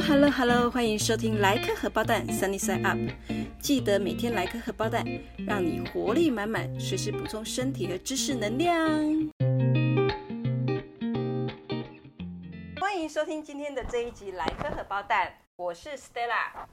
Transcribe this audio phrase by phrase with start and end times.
[0.00, 2.98] Hello，Hello，Hello，欢迎收听莱克荷包蛋 Sunny Side Up。
[3.60, 5.04] 记得每天来颗荷包蛋，
[5.46, 8.74] 让你活力满满，随时补充身体和知识能量。
[12.80, 16.66] 欢迎收听今天的这一集莱克荷包蛋，我是 Stella。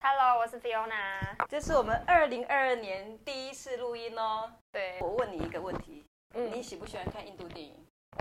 [0.00, 1.36] Hello，我是 Fiona。
[1.48, 4.50] 这是我们二零二二年第一次录音哦。
[4.72, 6.04] 对，我问你一个问题，
[6.34, 7.74] 嗯你喜不喜欢看印度电影？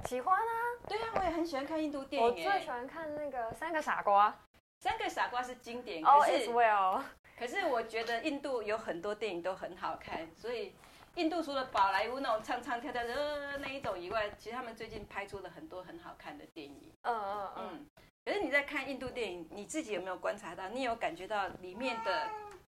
[0.06, 0.54] 喜欢啊，
[0.88, 2.34] 对啊，我也很喜欢看印度电影我。
[2.34, 4.34] 最喜欢看那个《三个傻瓜
[4.82, 6.04] 三个傻瓜是经典，》。
[6.06, 7.04] 哦可是、well。
[7.38, 10.74] 可是我觉得印度有很多电影都很好看，所以
[11.16, 16.92] 印度除了宝莱坞那种唱唱跳跳的、呃、那一种以外，其实他们最近拍出了很多很好看的电影。
[17.04, 17.70] 嗯嗯嗯。
[17.74, 17.86] 嗯，
[18.26, 20.68] 可是你在看印度电影，你自己有没有观察到？
[20.70, 22.28] 你有感觉到里面的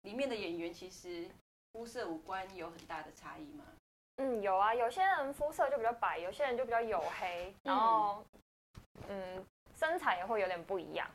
[0.02, 1.28] 里面的演员其实
[1.74, 3.66] 肤色五官有很大的差异吗？
[4.18, 8.24] 嗯，有啊，有些人肤色就比较白，有些人就比较黝黑，然后
[9.10, 11.08] 嗯，身材也会有点不一样。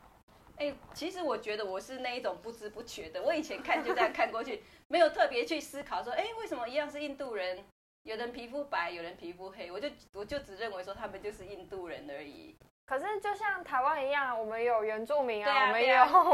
[0.61, 7.65] 哎、其实我觉得我是那一种不知不觉的，我以前看就这样看过去，没有特别去思考说，哎、为什么一样是印度人，
[8.03, 12.55] 有人皮肤白，有人皮肤黑，我就我就只认为说他们就是印度人而已。
[12.85, 15.87] 可是就像台湾一样，我们有原住民对啊啊，我们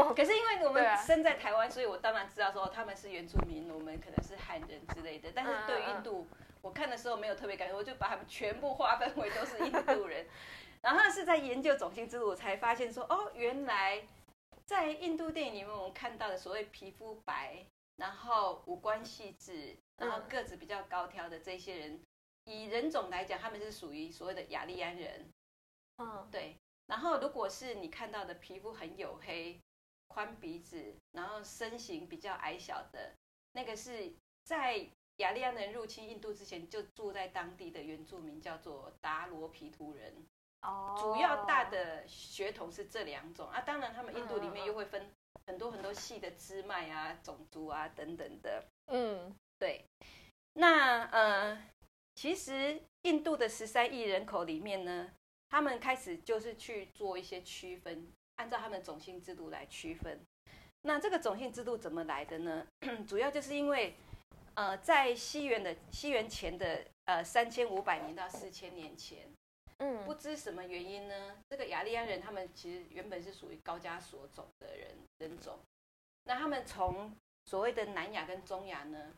[0.09, 5.29] 有可是因为我们生在台湾，所以我当然知道说他们是原住民，我们可能是汉人之类的。
[5.33, 6.27] 但是对于印度，
[6.61, 10.25] 我看的时候没有特别感觉，我就把他们全部划分为都是印度人。
[10.81, 14.01] 然后是在研究种姓制度，我才发现说，哦，原来
[14.67, 17.65] 在印度电影里面我们看到的所谓皮肤白，
[17.95, 22.03] 然后五官细致，然后个子比较高挑的这些人，
[22.43, 25.31] 以人种来讲，他们是属于所谓的雅利安人。
[25.95, 29.57] 嗯对，然后如果是你看到的皮肤很黝黑、
[30.07, 33.15] 宽鼻子，然后身形比较矮小的，
[33.53, 40.27] 那个是在雅利安人入侵印度之前就住在当地的原住民，叫做达罗皮图人。
[40.67, 45.09] 哦，主要大的血统是这两种啊，当然他们印度里面又会分
[45.45, 48.63] 很多很多细的支脉啊、种族啊等等的。
[48.87, 49.85] 嗯对，
[50.53, 51.63] 那呃，
[52.15, 55.09] 其实印度的十三亿人口里面呢，
[55.49, 60.19] 他们开始就是去做一些区分，按照他们种姓制度来区分。
[60.81, 62.67] 那这个种姓制度怎么来的呢？
[63.07, 63.95] 主要就是因为
[64.55, 69.27] 呃，在西元的西元前的呃三千五百年到四千年前，
[69.77, 74.89] 不嗯知什么原因呢，这个雅利安人他们其实原本是属于高加索种的人
[75.19, 75.59] 人种，
[76.23, 77.15] 那他们从
[77.45, 79.13] 所谓的南亚跟中亚呢，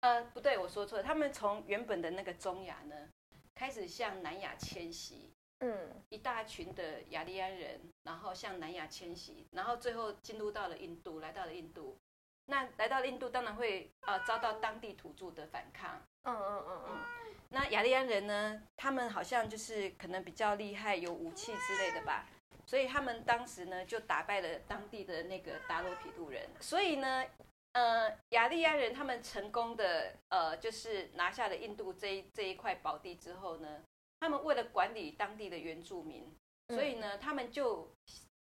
[0.00, 3.08] 呃，不对，我说错了，他们从原本的那个中亚呢，
[3.54, 5.90] 开始向南亚迁徙，嗯。
[6.10, 11.96] 一大群的雅利安人，然后向南亚迁徙，然后最后进入到了印度，来到了印度。
[12.46, 16.00] 那来到了印度，当然会呃遭到当地土著的反抗。
[16.22, 16.84] 嗯嗯嗯。
[16.88, 17.23] 嗯
[17.54, 22.26] 那雅利安人呢，他们好像就是可能比较厉害，有武器之类的吧，
[22.66, 26.48] 所以他们当时呢就打败了当地的那个达罗毗杜人。
[26.60, 27.24] 所以呢，
[27.74, 33.82] 呃，雅利安人他们成功的呃，就是拿下了印度这一这一块宝地之后呢，
[34.18, 36.28] 他们为了管理当地的原住民，
[36.70, 37.88] 所以呢，他们就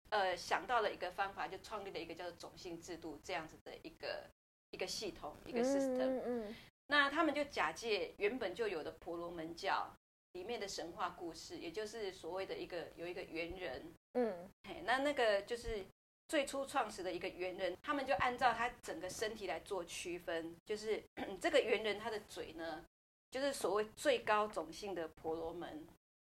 [0.09, 4.23] 呃想到了一个方法，就创立了一个叫做种姓制度这样子的一个
[4.69, 5.97] 一个系统一个 system。
[5.99, 6.55] 嗯嗯
[6.91, 9.95] 那他们就假借原本就有的婆罗门教
[10.33, 15.85] 里面的神话故事，也就是所谓的一个有一个猿人，嗯嘿，那那个就是
[16.27, 21.01] 最初创始的一个猿人，他们就按照他整个身体来做区分，就是
[21.39, 22.83] 这个猿人他的嘴呢，
[23.31, 25.87] 就是所谓最高种姓的婆罗门，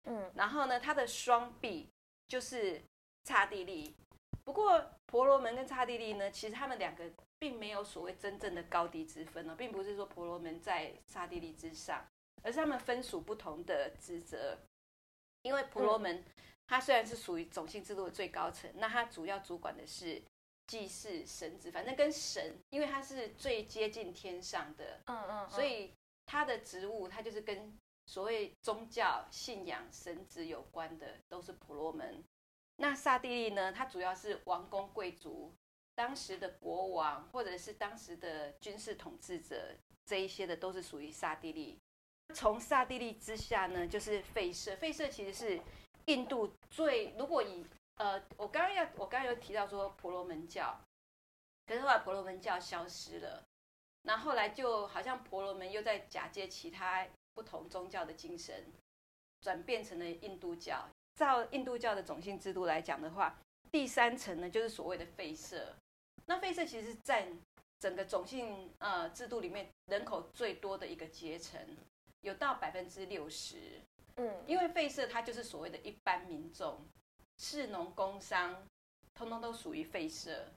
[0.07, 1.89] 嗯然后呢，他的双臂
[2.27, 2.83] 就是
[3.23, 3.95] 刹帝利。
[4.48, 7.04] 不过婆罗门跟刹帝利呢，其实他们两个
[7.38, 12.03] 并没有所谓真正的高低之分哦，并不是说婆罗门在刹帝利之上，
[12.42, 14.56] 而是他们分属不同的职责。
[15.42, 16.25] 因为婆罗门
[16.66, 20.22] 它虽然是属于种姓制度的最高层，那它主要主管的是
[20.66, 25.92] 祭祀神职，反正跟神，因为它是最接近天上的，嗯嗯，所以
[26.25, 27.76] 他的职务，他就是跟
[28.06, 32.24] 所谓宗教信仰、神职有关的，都是婆罗门。
[32.80, 33.72] 那刹帝利呢？
[33.72, 35.53] 他主要是王公贵族，
[35.97, 39.75] 当时的国王或者是当时的军事统治者，
[40.07, 41.77] 这一些的都是属于刹帝利。
[42.34, 44.77] 从刹帝利之下呢，就是吠舍。
[44.77, 45.60] 吠舍其实是
[46.07, 47.66] 印度最，如果以
[47.97, 50.80] 呃，我刚刚要，我刚刚有提到说婆罗门教，
[51.66, 53.42] 可是后来婆罗门教消失了。
[54.03, 57.04] 那后来就好像婆罗门又在假借其他
[57.34, 58.65] 不同宗教的精神，
[59.41, 60.89] 转变成了印度教。
[61.18, 63.36] 照印度教的种姓制度来讲的话，
[63.72, 65.74] 第三层呢就是所谓的吠舍。
[66.26, 67.26] 那吠舍其实是占
[67.80, 71.60] 整个种姓呃制度里面人口最多的一个阶层，
[72.20, 73.80] 有到百分之六十。
[74.16, 76.80] 嗯因为吠舍它就是所谓的一般民众，
[77.38, 78.65] 士农工商，
[79.12, 80.53] 通通都属于废社。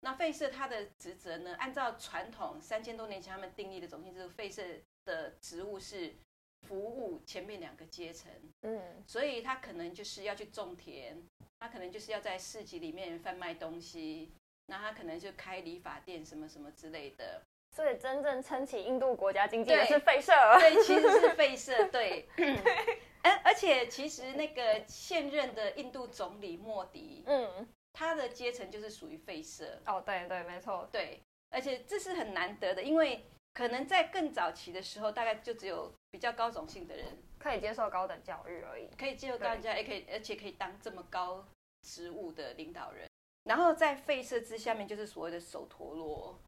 [0.00, 4.62] 那废社它的职责呢，按照传统三千多年前他们定义的种姓制度，废社
[5.06, 6.14] 的职务是
[6.62, 8.30] 服务前面两个阶层。
[8.62, 11.22] 嗯，所以他可能就是要去种田，
[11.58, 14.32] 他可能就是要在市集里面贩卖东西，
[14.66, 17.42] 那他可能就开理发店什么什么之类的。
[17.74, 20.32] 所以真正撑起印度国家经济的对是废社。
[20.58, 22.26] 对，其实是废社，对。
[23.22, 30.88] 而而且其实那个现任的印度总理莫迪，嗯，他的阶层就是属于废社，哦，对对，没错。
[30.90, 31.20] 对。
[31.50, 33.24] 而且这是很难得的，因为
[33.56, 37.06] 可能在更早期的时候，大概就只有比较高种性的人
[37.38, 38.86] 可以接受高等教育而已。
[38.98, 41.42] 可以接受高人家，也可以，而且可以当这么高
[41.80, 43.08] 职务的领导人。
[43.44, 46.38] 然后在废社之下面就是所谓的首陀罗。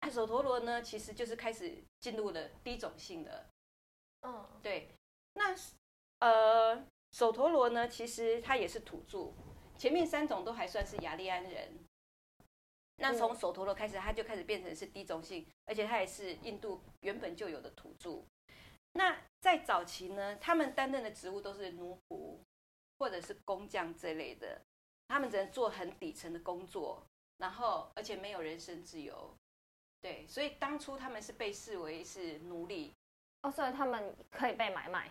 [0.00, 3.46] 啊，首陀罗呢，其实就是开始进入了低种性的。
[4.22, 4.88] 嗯，对，
[5.34, 5.54] 那
[6.20, 9.34] 呃，首陀罗呢，其实他也是土著，
[9.76, 11.84] 前面三种都还算是雅利安人。
[12.96, 18.22] 那从首陀罗开始，他就开始变成是低种姓，而且他也是印度原本就有的土著。
[18.92, 22.38] 那在早期呢，他们担任的职务都是奴仆
[22.98, 24.60] 或者是工匠这类的，
[25.08, 27.02] 他们只能做很底层的工作，
[27.38, 29.34] 然后而且没有人身自由。
[30.00, 32.94] 对，所以当初他们是被视为是奴隶，
[33.42, 35.10] 哦，所以他们可以被买卖。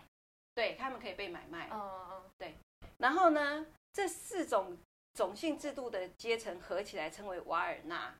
[0.54, 1.68] 对他们可以被买卖。
[1.72, 2.54] 嗯嗯
[2.98, 4.78] 然后呢，这四种
[5.14, 8.14] 种姓制度的阶层合起来称为瓦尔纳。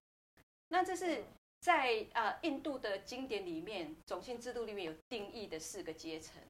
[0.69, 1.25] 那这是
[1.61, 6.41] 在呃印度的经典里面，种姓制度里面有定义的四个阶层。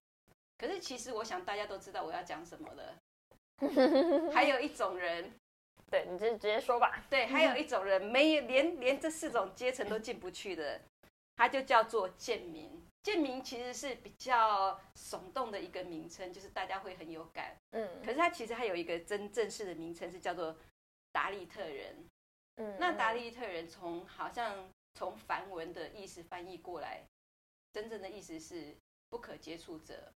[0.57, 2.95] 可是其实我想大家都知道我要讲什么了。
[3.59, 5.33] 嗯， 还有一种人，
[5.91, 7.05] 对你就直接说吧。
[7.09, 10.81] 对，还有一种人没有连连这四种阶层都进不去的，
[11.37, 12.84] 他就叫做贱民。
[13.05, 17.55] 贱民其实是比较耸动的一个名称，就是大家会很有感。
[17.73, 20.57] 嗯可是它其实还有一个真正式的名称是叫做
[21.13, 22.09] 达利特人。
[22.57, 27.05] 嗯，那达利特人从好像从梵文的意思翻译过来，
[27.75, 28.75] 真正的意思是
[29.11, 30.11] 不可接触者。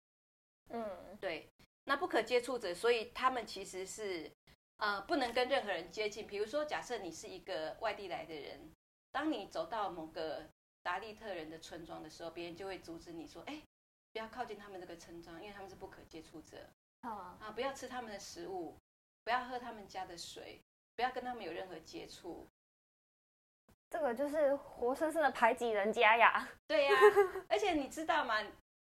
[0.69, 1.49] 嗯对，
[1.85, 4.31] 那不可接触者，所以他们其实是
[4.77, 6.25] 呃不能跟任何人接近。
[6.25, 8.71] 比如说，假设你是一个外地来的人，
[9.11, 10.49] 当你走到某个
[10.87, 13.61] 达利特人的村庄的时候，别人就会阻止你说：“哎，
[14.13, 16.59] 不要靠近他们这个村庄，因为他们是不可接触者
[17.01, 18.77] 啊，啊，不要吃他们的食物，
[19.25, 20.61] 不要喝他们家的水，
[20.95, 22.47] 不要跟他们有任何接触。”
[23.91, 26.49] 这个就是活生生的排挤人家呀。
[26.69, 26.93] 对呀、
[27.49, 28.41] 而且你知道吗？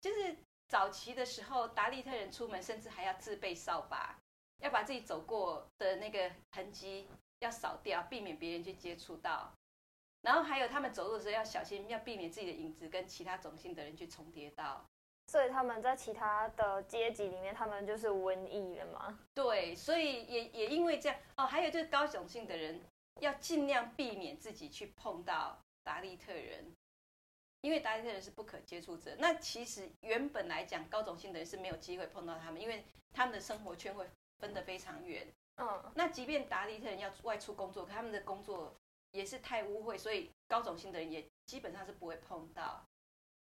[0.02, 0.36] 就是
[0.68, 4.20] 早期的时候，达利特人出门甚至还要自备扫把，
[4.60, 7.08] 要把自己走过的那个痕迹
[7.40, 9.54] 要扫掉，避免别人去接触到。
[10.26, 14.84] 然后还有他们走路的时候要小心，要避免自己的影子跟其他种姓的人去重叠到。
[15.28, 19.20] 所以他们在其他的阶级里面，他们就是瘟疫了嘛。
[19.36, 22.82] 对，所以也也因为这样哦，还有就是高雄性的人
[23.22, 26.76] 要尽量避免自己去碰到达利特人，
[27.62, 29.16] 因为达利特人是不可接触者。
[29.20, 32.84] 那其实原本来讲，高种姓的人是没有机会碰到他们，因为
[33.14, 34.08] 他们的生活圈会
[34.40, 35.28] 分得非常远。
[35.58, 38.76] 嗯那即便达利特人要外出工作，可他们的工作
[39.16, 42.86] 也是太污秽，所以高种姓的人也基本上是不会碰到。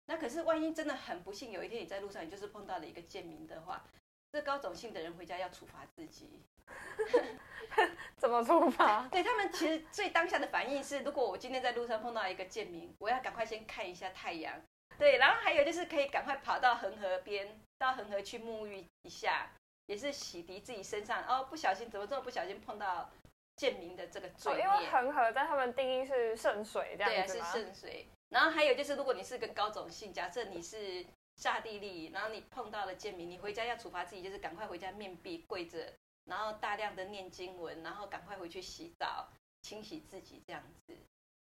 [0.08, 3.84] 那可是万一真的很不幸，有一天你在路上，你就是碰到了一个贱民的话，
[4.32, 6.42] 这高种姓的人回家要处罚自己。
[8.18, 9.08] 怎么处罚？
[9.08, 14.62] 对他们其实最当下的反应是，如果我今天在路上碰到一个贱民，我要赶快先看一下太阳。
[14.98, 19.52] 对，然后还有就是可以赶快跑到恒河边，到恒河去沐浴一下，
[19.88, 21.24] 也是洗涤自己身上。
[21.26, 23.10] 哦，不小心怎么这么不小心碰到
[23.56, 27.52] 贱民的这个罪哦，因为恒河在他们定义是圣水这对啊，是样子吗？
[27.52, 28.08] 圣水。
[28.30, 31.06] 然后还有就是，如果你是跟高种姓，假设你是
[31.38, 35.94] 下地利，然后你碰到了贱民，你回家要处罚自己，就是赶快回家面壁跪着，
[36.26, 39.30] 然后大量的念经文，然后赶快回去洗澡，
[39.62, 40.98] 清洗自己这样子。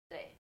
[0.07, 0.35] 对，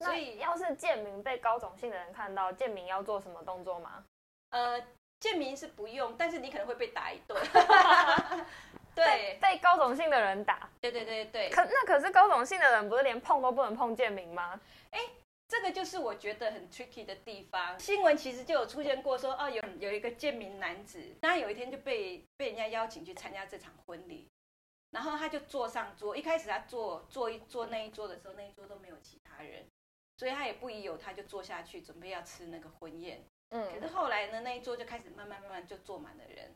[0.00, 4.04] 所以要是贱民被高种姓的人看到，贱民要做什么动作吗？
[4.50, 4.84] 呃，
[5.20, 7.40] 贱民是不用，但是你可能会被打一顿。
[8.98, 14.60] 对被被高种姓的人打，对对对对，可那可是高种姓的人不是连碰都不能碰贱民吗？
[14.90, 15.00] 哎
[15.48, 17.80] 这个就是我觉得很 tricky 的地方。
[17.80, 24.28] 新闻其实就有出现过说，哦，有有一个贱民男子，那有一天就被被人家邀请去参加这场婚礼，
[24.90, 26.14] 然后他就坐上桌。
[26.14, 29.64] 一开始他坐坐一坐那一桌的时候，那一桌都没有其他人，
[30.18, 33.24] 所以他也不疑有他，就坐下去准备要吃那个婚宴。
[33.48, 36.54] 可是嗯，后来呢，那一桌就开始慢慢慢慢就坐满了人，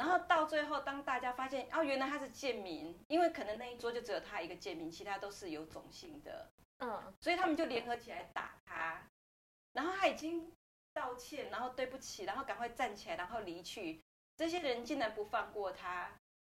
[0.00, 6.50] 然后到最后，当大家发现哦，原来他是贱民，因为可能那一桌就只有他一个贱民，其他都是有种姓的。
[6.78, 9.02] 嗯，所以他们就联合起来打他，
[9.74, 10.50] 然后他已经
[10.94, 14.00] 道歉，然后对不起，然后赶快站起来，然后离去。
[14.38, 16.10] 这些人竟然不放过他，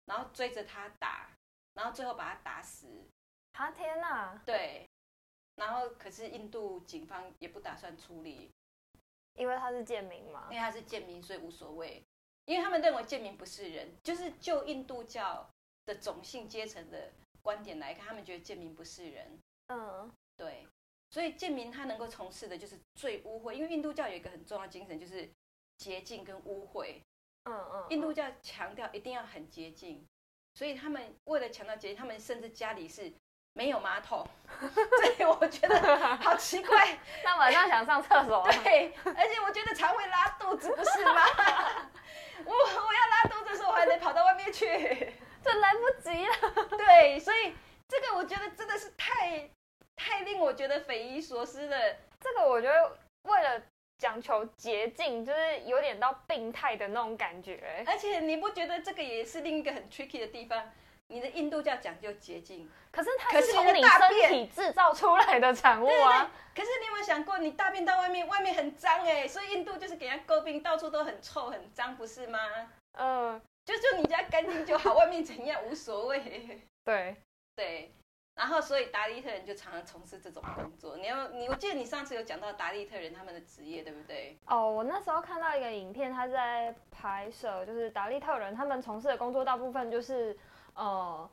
[0.04, 1.28] 然后追着他打，
[1.74, 2.86] 然后最后把他打死。
[3.54, 4.40] 啊天哪！
[4.46, 4.88] 对，
[5.56, 8.52] 然后可是印度警方也不打算处理，
[9.34, 10.54] 因为他是贱民嘛因。
[10.54, 12.00] 为他是贱民，所以无所谓。
[12.44, 15.48] 因为他们认为贱民不是人，就是就印度教
[15.86, 19.38] 的种姓阶层的观点来看，他们觉得贱民不是人。
[19.68, 20.66] 嗯对，
[21.10, 25.28] 所以贱民他能够从事的就是最污秽，因为印度教有一个很重要精神，就是
[25.78, 26.96] 洁净跟污秽。
[27.44, 30.06] 嗯嗯，印度教强调一定要很洁净，
[30.54, 33.12] 所以他们为了强调洁净，他们甚至家里是
[33.52, 34.26] 没有马桶。
[34.60, 41.22] 所以我觉得好奇怪， 那晚上想上厕所，对，而且我觉得常会拉肚子，不是吗？
[42.46, 44.66] 我我要拉肚子的时候，我还得跑到外面去。
[45.42, 46.78] 这来不及了。
[46.78, 47.54] 对，所以
[47.88, 49.50] 这个我觉得真的是太
[49.96, 51.76] 太令我觉得匪夷所思了。
[52.20, 53.60] 这个我觉得为了
[53.98, 57.84] 讲求捷径，就是有点到病态的那种感觉。
[57.86, 60.70] 而且你不觉得这个也是另一个很 tricky 的地方？
[61.12, 66.30] 你的印度教讲究洁净，可是它可是从你身体制造出来的产物对对啊。
[66.54, 72.38] 可是你有没有想过，你大便到外面，外面很脏哎，所以印度就是给人家诟病，到处都很臭很脏，不是吗？
[72.98, 76.62] 嗯，就就你家干净就好，外面怎样无所谓。
[76.84, 77.16] 对，
[77.56, 77.94] 对，
[78.34, 80.96] 然后所以达利特人就常常从事这种工作。
[80.96, 84.36] 你要你，我记得你上次有讲到达利特人他们的职业，对不对？
[84.46, 90.36] 哦，我那时候看到一个影片，他在拍摄，就是达利特人他们从事的工作大部分就是
[90.74, 91.28] 呃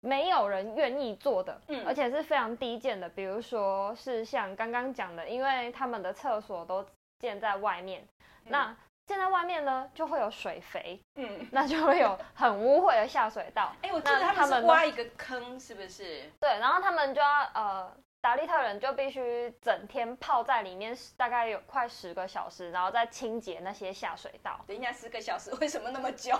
[0.00, 1.84] 没有人愿意做的，嗯。
[1.86, 6.84] 而且是非常低贱的，比如说是像刚刚讲的，因为他们的厕所都
[7.18, 8.06] 建在外面，
[8.44, 8.74] 那
[9.06, 16.30] 建在外面呢就会有水肥，嗯， 那就会有很污秽的下水道，哎，我记得他们挖一个坑，是不是？
[16.40, 24.60] 对，然后他们就要呃，达利特人就必须整天泡在里面，大概有快十个小时，然后再清洁那些下水道。
[24.66, 26.38] 等一下，十个小时 为什么那么久？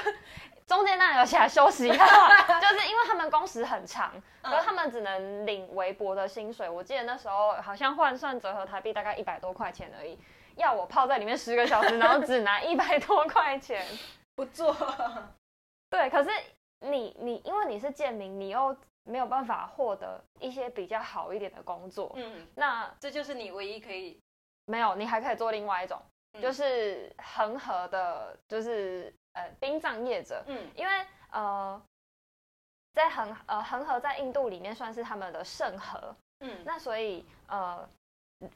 [0.66, 2.06] 中间当然有起来休息一下，
[2.60, 4.12] 就是因为他们工时很长，
[4.42, 6.68] 嗯可是他们只能领微薄的薪水。
[6.68, 10.18] 我记得那时候好像换算折合台币大概一百多块钱而已，
[10.56, 13.84] 要我泡在里面十个小时，然后只拿一百多块钱。
[14.34, 14.74] 不做，
[15.90, 16.30] 对，可是
[16.80, 24.20] 你你因为你是贱民，你又没有办法获得一些比较好一点的工作，嗯，那这就是你唯一可以，
[24.66, 26.00] 没有，你还可以做另外一种，
[26.32, 26.40] 嗯。
[26.40, 30.70] 就是恒河的，就是呃殡葬业者，嗯。
[30.76, 31.82] 因为呃
[32.92, 36.62] 在恒呃恒河在印度里面算是他们的圣河，嗯。
[36.64, 37.88] 那所以呃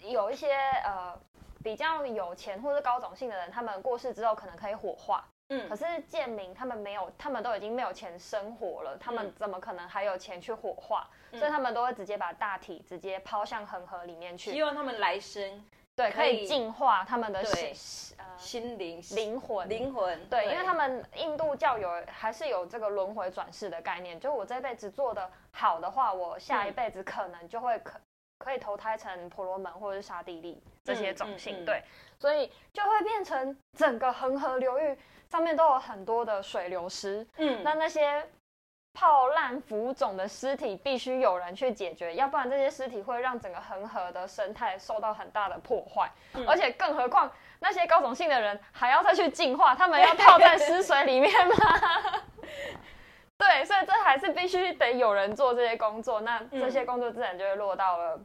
[0.00, 1.18] 有一些呃
[1.64, 11.08] 比较有钱或是高种姓的人，他们过世之后可能可以火化，可嗯，是贱民他们没有，他们都已经没有钱生活了，他们嗯怎么可能还有钱去火化？
[11.30, 14.62] 嗯所以他们都会直接把大体直接抛向恒河里面去希。
[14.62, 19.68] 望他们来生对，可可以以净化他们的心呃心灵灵魂。
[19.68, 27.98] 灵魂，对，因为他们印度教有还是有这个轮回转世的概念，就我这辈子做的好的话，我下一嗯辈子可能就会可
[28.38, 31.82] 可以投胎成婆罗门或者是沙地利这些种姓，嗯对，
[32.18, 34.96] 所以就会变成整个恒河流域
[35.28, 38.28] 上面都有很多的水流失，嗯，那那些
[38.92, 46.10] 泡烂浮肿的尸体必须有人去解决，要不然这些尸体会让整个恒河的生态受到很大的破坏。
[46.34, 51.54] 嗯而且更何况那些高种姓的人还要再去净化，他们要泡在 尸水里面吗？
[53.38, 58.20] 对，所以这还是必须得有人做这些工作，那这些工作自然就会落到了、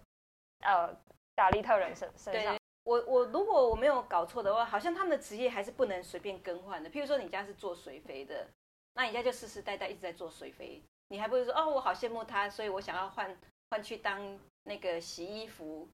[0.61, 0.95] 呃
[1.33, 2.57] 达利特人身身上。
[2.83, 6.89] 我我如果我没有搞错的话，好像他们的职业还是不能随便更换的。
[6.89, 8.45] 譬如说你家是做水肥的，
[8.93, 13.37] 那你家就世世代代一直在做水肥，你还不如说哦，我好羡慕他，所以我想要换
[13.69, 15.87] 换去当那个洗衣服，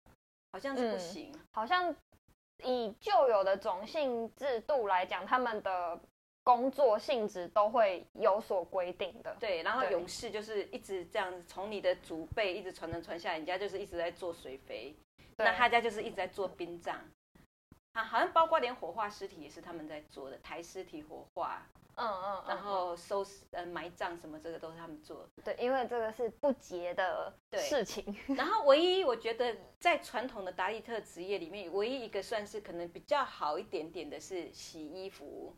[0.51, 1.31] 好像是不嗯行。
[1.53, 1.95] 好像
[2.63, 6.00] 以旧有的种姓制度来讲，他们的
[6.48, 9.36] 工作性质都会有所规定的。
[9.38, 14.96] 对，然后勇士就是一直这样子，从你的祖辈一直传承传下来，人家就是一直在做水肥，
[15.36, 16.96] 对那他家就是一直在做殡葬。
[17.92, 25.44] 啊，好像包括连火化尸体也是他们在做的，抬尸体火化，嗯嗯，然后收拾呃埋葬什么，这个都是他们做的。
[25.44, 28.16] 对，因为这个是不洁的对事情。
[28.38, 35.54] 然后唯一我觉得在传统的达利特职业里面，唯一一个算是可能比较好一点点的是洗衣服。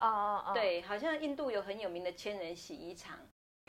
[0.00, 0.52] 啊啊啊！
[0.52, 3.18] 对，好像印度有很有名的千人洗衣厂，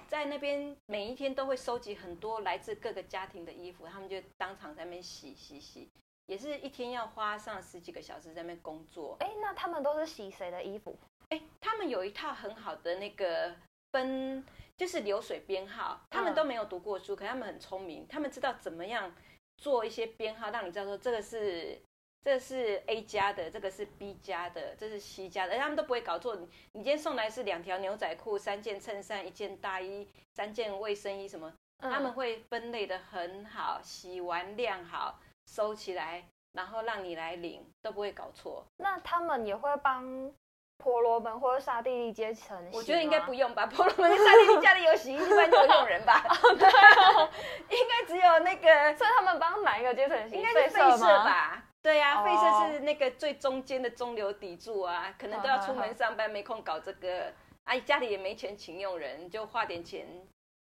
[0.08, 5.90] 在那边每一天都会收集很多来自各个家庭的衣服，他们就当场在那边洗洗洗，
[6.26, 9.16] 也是一天要花上十几个小时在那边工作。
[9.20, 10.98] 哎，那他们都是洗谁的衣服？
[11.30, 13.56] 哎，他们有一套很好的那个
[13.92, 14.44] 分，
[14.78, 16.02] 就是流水编号。
[16.10, 19.14] 他们嗯都没有读过书，可他们很聪明，他们知道怎么样
[19.58, 21.82] 做一些编号，让你知道说这个是
[22.24, 26.36] 这是 A 家的，这个是 B 家的，这是 C 家的，他们都不会搞错。
[26.36, 36.24] 你你今天送来是两条牛仔裤、三件衬衫、一件大衣、三件卫生衣什么，他们会分类的很好，洗完晾好，收起来，
[36.54, 38.64] 然后让你来领，都不会搞错。
[38.78, 40.32] 那他们也会帮
[40.78, 42.70] 婆罗门或者沙地利阶层？
[42.72, 46.24] 我觉得应该不用吧， 婆罗门、沙地利家里有洗衣机，一般就有佣人吧。
[47.68, 50.36] 应该只有那个，所以他们帮哪一个阶层洗？
[50.36, 51.64] 应该是费舍吧？
[51.82, 57.34] 对呀，费色是那个最中间的中流砥柱啊，可能都要出门上班，没空搞这个。
[57.66, 60.08] 阿姨家里也没钱请佣人，就花点钱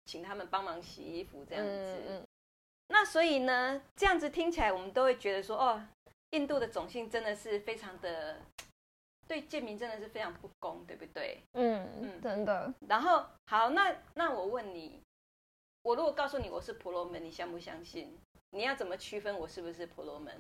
[0.05, 2.25] 请他们帮忙洗衣服这样子。
[2.87, 5.83] 那所以呢，这样子听起来，我们都会觉得说，哦，
[6.31, 8.39] 印度的种姓真的是非常的
[9.27, 11.41] 对贱民真的是非常不公，对不对？
[11.55, 12.73] 嗯嗯，真的。
[12.89, 15.01] 然后好，那那我问你，
[15.83, 18.17] 我如果告诉你我是婆罗门，你相不相信？
[18.51, 20.33] 你要怎么区分我是不是婆罗门？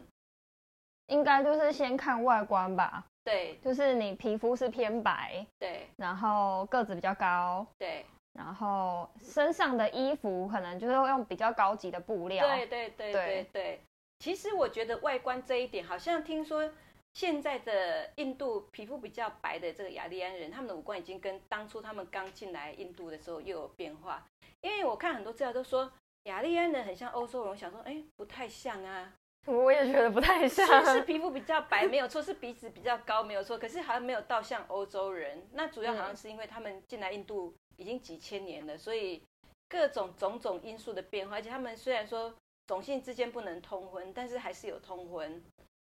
[1.08, 13.80] 应该就是先看外观吧，对，就是你皮肤是偏白，对，然后个子比较高，对，然后身上的衣服可能就是用比较高级的布料，对对对对对。
[14.20, 16.70] 其实我觉得外观这一点，好像听说
[17.12, 24.24] 现在的印度皮肤比较白的这个雅利安人，他们的五官已经跟当初他们刚进来印度的时候又有变化。
[24.62, 25.92] 因为我看很多资料都说
[26.22, 29.12] 雅利安人很像欧洲人，我想说哎不太像啊。
[29.46, 35.46] 我也觉得不太像，是皮肤比较白没有错，是鼻子比较高没有错，可是好像没有到像欧洲人。
[35.52, 39.22] 那主要好像是因为他们进来印度已经几千年了，所以
[39.68, 42.34] 各种种种因素的变化，而且他们虽然说
[42.66, 45.42] 种姓之间不能通婚，但是还是有通婚，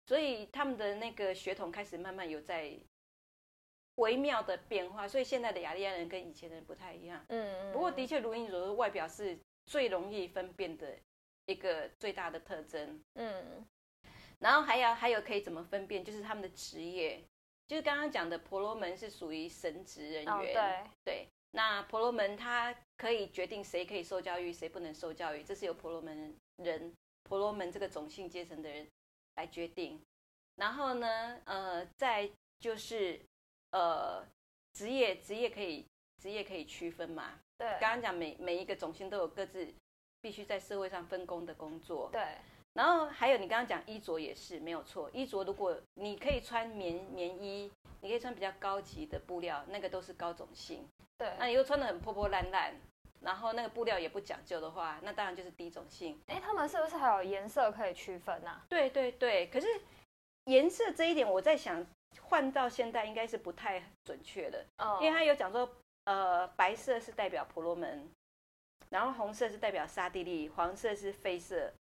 [0.06, 2.70] 所以他们的那个血统开始慢慢有在
[3.94, 5.08] 微妙的变化。
[5.08, 7.24] 所以现在的雅利安人跟以前的人不太一样。
[7.28, 10.86] 嗯，不过的确如你所说，外表是最容易分辨的。
[11.48, 13.66] 一个最大的特征，嗯，
[14.38, 16.04] 然后还有还有可以怎么分辨？
[16.04, 17.24] 就是他们的职业，
[17.66, 21.28] 就是刚刚讲的婆罗门是属于神职人员，对对。
[21.52, 28.86] 那婆罗门他可以决定谁可以受教育，谁不能受教育，这是由婆罗门人婆罗门这个种姓阶层的人
[29.36, 29.98] 来决定。
[30.56, 33.18] 然后呢，呃，再就是
[33.70, 34.22] 呃
[34.74, 35.86] 职业职业可以
[36.20, 37.40] 职业可以区分嘛？
[37.56, 39.66] 对，刚刚讲每每一个种姓都有各自。
[40.20, 42.22] 必须在社会上分工的工作，对。
[42.74, 50.86] 然后还有你刚刚讲衣着也是没有错，衣着如果你可以穿棉棉衣，你可以穿比较高级的布料，那个都是高种性。
[51.16, 51.32] 对。
[51.38, 52.74] 那你又穿的很破破烂烂，
[53.20, 56.20] 然后那个布料也不讲究的话，那当然就是低种性。
[56.26, 58.64] 哎，他们是不是还有颜色可以区分啊？
[58.68, 59.48] 对对对。
[59.48, 59.66] 可是
[60.44, 61.84] 颜色这一点，我在想
[62.20, 64.64] 换到现在应该是不太准确的，
[65.00, 65.68] 因为他有讲说，
[66.04, 68.08] 呃，白色是代表婆罗门。
[68.90, 71.72] 然后红色是代表沙地利，黄色是绯色，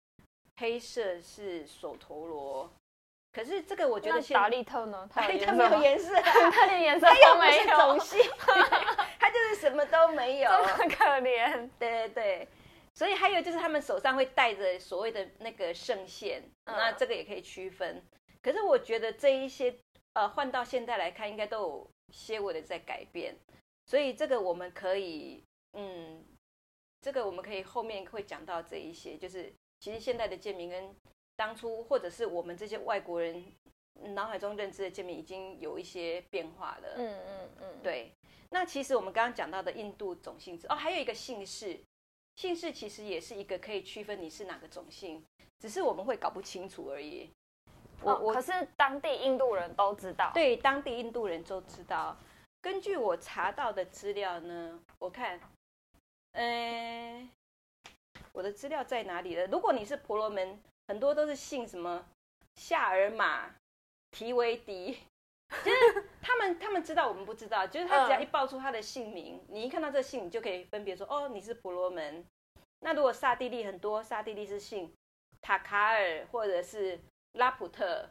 [0.57, 2.69] 黑色是手陀螺。
[3.31, 5.07] 可是这个我觉得达利特呢？
[5.13, 8.19] 达利特没有颜色，他连颜色 都没有，种姓，
[9.19, 11.69] 他就是什么都没有，这么可怜。
[11.77, 12.47] 对对对，
[12.95, 18.01] 所以还有就是他们手上会带着所谓的那个圣线，那这个也可以区分。
[18.41, 19.75] 可是我觉得这一些
[20.13, 23.35] 呃换到现在来看，应该都有些微的在改变，
[23.85, 25.43] 所以这个我们可以
[25.73, 26.25] 嗯。
[27.07, 30.93] 这个我们可以后面会讲到这一些，就是其实现在的贱民跟
[31.37, 33.41] 当初或者是我们这些外国人
[34.13, 36.95] 脑海中认知的贱民已经有一些变化了。
[36.97, 38.11] 嗯嗯嗯，对。
[38.49, 41.79] 那其实我们刚刚讲到的印度种姓制哦，还有一个姓氏，
[42.35, 45.23] 姓氏其实也是一个可以区分你是哪个种姓，
[45.59, 47.29] 只是我们会搞不清楚而已。
[48.01, 52.17] 我我可是当地印度人都知道，对，当地印度人都知道。
[52.59, 55.39] 根据我查到的资料呢，我看。
[56.39, 57.27] 嗯，
[58.31, 59.47] 我的资料在哪里了？
[59.47, 62.05] 如果你是婆罗门，很多都是姓什么
[62.55, 63.55] 夏尔玛、
[64.11, 64.99] 提维迪，
[65.65, 72.23] 就是他们他们知道我们不知道，就是他只要一报出他的姓名，你一看到这姓，你就可以分别说哦，你是婆罗门。
[72.81, 74.93] 那如果萨蒂利很多，萨蒂利是姓
[75.41, 76.99] 塔卡尔或者是
[77.31, 78.07] 拉普特，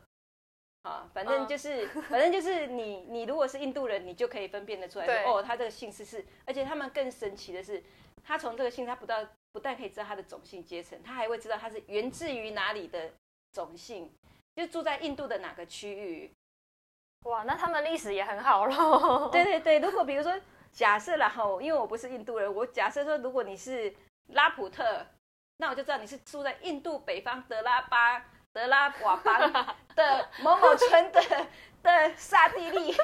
[0.82, 7.80] 啊，反正就是反正就是你你如果是印度人，你就可以分辨得出来，说哦，他这个姓氏是，而且他们更神奇的是。
[8.26, 13.12] 他从这个姓，他不到不但可以知道他的种姓阶层，他还会知道他是源自于哪里的
[13.52, 14.12] 种姓，
[14.56, 16.32] 就住在印度的哪个区域。
[17.24, 19.28] 哇，那他们历史也很好喽。
[19.32, 20.38] 对对对，如果比如说
[20.72, 23.94] 假设然后，因为我不是印度人，我假设说如果你是
[24.32, 25.06] 拉普特，
[25.58, 29.52] 那我就知道你是住在印度北方德拉巴德拉瓦邦
[29.94, 31.22] 的某某村的
[31.82, 32.94] 的萨蒂利。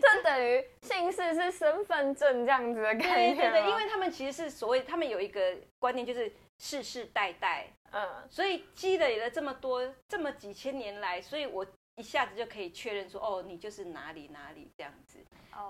[0.00, 15.18] 这等于姓氏是身份证这样子的概念对对对，因为他们其实是所谓，他们有一个观念，就是世世代代嗯，所以积累了这么多，这么几千年来，所以我一下子就可以确认说，哦，你就是哪里哪里这样子。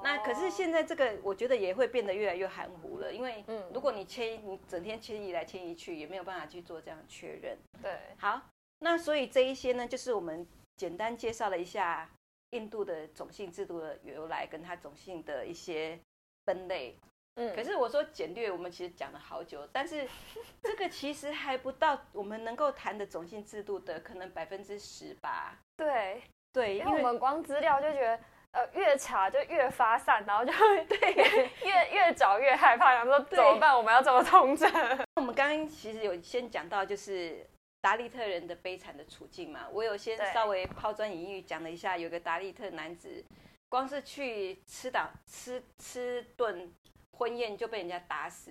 [0.02, 7.56] 那可是现在这个，我觉得也会变得越来越含糊了，因为如果你迁，你整天迁移来迁移去，也没有办法去做这样确认。
[7.80, 8.42] 对，好，
[8.80, 12.10] 那所以这一些呢，就是我们简单介绍了一下
[12.50, 15.98] 印度的种姓制度的由来，跟它种姓的一些
[16.44, 16.96] 分类。
[17.36, 20.06] 嗯，可是我说简略，我们其实讲了好久，但是
[20.62, 25.58] 这个其实还不到我们能够谈的种姓制度的可能百分之十吧。
[25.76, 28.18] 对对，因为我们光资料就觉得。
[28.52, 33.76] 呃，越查就越发散，然后就会对越越找越害怕，然后说怎么办？
[33.76, 34.72] 我们要怎么通证？
[35.16, 37.46] 我们刚刚其实有先讲到，就是
[37.80, 39.68] 达利特人的悲惨的处境嘛。
[39.70, 43.24] 我有先稍微抛砖引玉讲了一下，有个达利特男子，
[43.68, 46.72] 光是去吃档吃吃顿
[47.12, 48.50] 婚宴就被人家打死，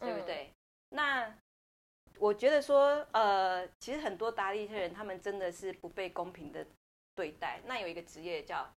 [0.00, 0.50] 对不对？
[0.90, 1.34] 那
[2.18, 6.66] 我觉得说，呃，其实很多达利特人他们真的是不被公平的
[7.14, 7.60] 对待。
[7.64, 8.68] 那有一个职业叫。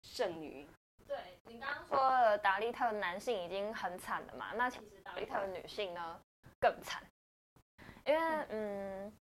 [0.00, 0.64] 剩女，
[1.08, 4.52] 对你刚刚说的达利特男性已经很惨了嘛？
[4.54, 6.20] 那其实达利特女性呢
[6.60, 7.02] 更惨，
[8.08, 9.12] 因为嗯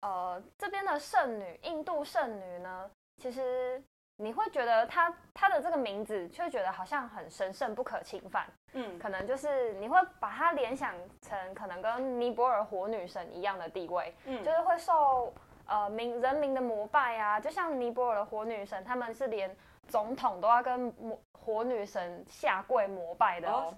[0.00, 3.82] 呃这边的圣女，印度圣女呢，其实
[4.16, 15.34] 你会觉得她她的这个名字，却觉得好像很神圣不可侵犯，嗯，可能就是你会把她联想成可能跟尼泊尔火女神一样的地位，嗯，就是会受
[15.66, 19.54] 呃民人民的膜拜啊，就像尼泊尔的火女神，他们是连。
[19.88, 20.94] 总统都要跟
[21.32, 23.74] 火女神下跪膜拜的哦。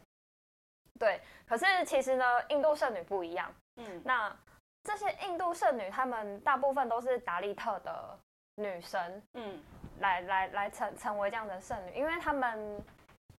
[1.01, 3.51] 对，可是其实呢，印度圣女不一样。
[3.77, 4.37] 嗯，那
[4.83, 8.19] 这些印度圣女，她们大部分都是达利特的
[8.57, 9.23] 女神。
[9.35, 9.63] 嗯，
[10.01, 12.83] 来来来成成为这样的圣女，因为她们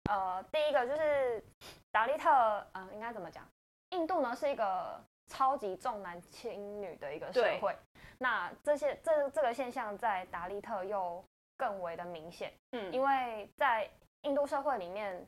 [0.10, 1.43] 呃，第一个就是
[1.91, 3.48] 达利特，嗯，应该怎么讲？
[3.91, 7.76] 印度呢是一个超级重男轻女的一个社会。
[8.17, 11.24] 那这些这这个现象在达利特又。
[11.58, 13.89] 更为的明显，嗯，因为在
[14.24, 15.26] 印度社会里面，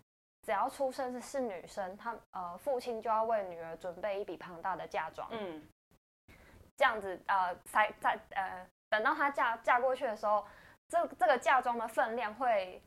[0.48, 5.62] 只要出生是是女生，她呃父亲就要为女儿准备一笔庞大的嫁妆，嗯，
[6.78, 10.48] 这样子呃才在呃等到她嫁嫁过去的时候，
[10.88, 12.82] 这这个嫁妆的分量会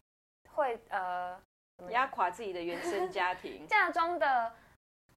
[0.55, 1.39] 会呃
[1.91, 4.51] 压垮自己的原生家庭，嫁妆的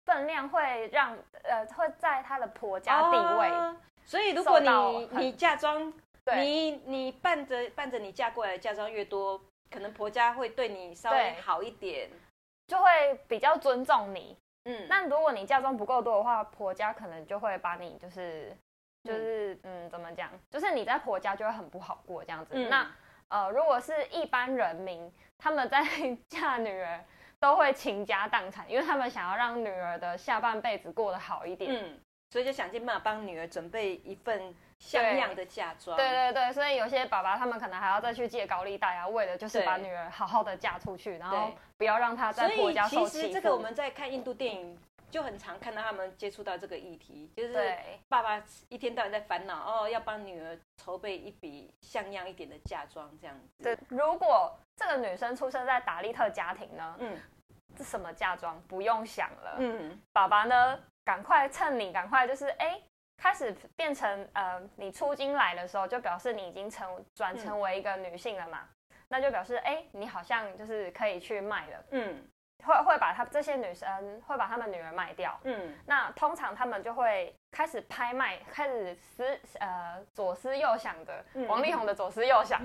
[0.05, 5.93] 分量会让呃会在她的婆家地位，所以如果你你嫁妆。
[6.37, 9.37] 你你伴着伴着你嫁过来的嫁妆越多，
[9.69, 12.09] 可能婆家会对你稍微好一点，
[12.67, 12.85] 就会
[13.27, 14.37] 比较尊重你。
[14.65, 18.55] 嗯，那如果你嫁妆不够多的话，婆家可能就会把你就是
[19.03, 22.55] 就是嗯怎么讲，就是你在婆家就会很不好过这样子。
[22.69, 22.89] 那
[23.27, 25.83] 呃，如果是一般人民，他们在
[26.29, 27.03] 嫁女儿
[27.39, 31.75] 都会倾家荡产，因为他们想要让女儿的下半辈子过得好一点。
[31.75, 31.99] 嗯，
[32.31, 34.53] 所以就想尽办法帮女儿准备一份。
[34.79, 43.07] 像样的嫁妆，对对对，所以有些爸爸他们可能还要再去借高利贷啊，为了就是把女儿好好的嫁出去，然后不要让她在婆家受。
[43.07, 44.77] 其实这个我们在看印度电影
[45.09, 47.75] 就很常看到他们接触到这个议题，就是
[48.09, 53.63] 爸爸一天到晚在烦恼哦，要帮女儿筹备一笔像样一点的嫁妆这样子。
[53.63, 57.17] 对，如果这个女生出生在达利特家庭呢，嗯，
[57.77, 58.61] 这什么嫁妆？
[58.67, 62.81] 不用想了，嗯，爸爸呢，赶快趁你赶快就是哎。
[63.17, 68.67] 开始变成呃，你出京来的时候，就表示你已经成转成为一个女性了嘛？
[69.07, 71.85] 那就表示哎，你好像就是可以去卖了。
[71.91, 72.27] 嗯，
[72.65, 75.39] 会会把他这些女生会把他们女儿卖掉。
[75.43, 82.59] 嗯，那通常他们就会开始拍卖，开始思呃左思右想的，王力宏的左思右 想，